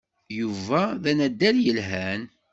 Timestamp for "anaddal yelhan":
1.11-2.21